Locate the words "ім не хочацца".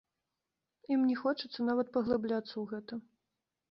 0.95-1.69